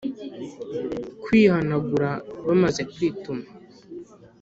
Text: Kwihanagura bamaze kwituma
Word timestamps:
Kwihanagura 1.23 2.09
bamaze 2.47 2.81
kwituma 2.93 3.45